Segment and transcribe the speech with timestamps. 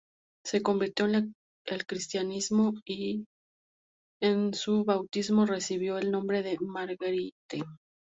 [0.43, 1.35] Se convirtió al
[1.85, 3.25] cristianismo; y,
[4.19, 7.63] en su bautismo, recibió el nombre de Marguerite.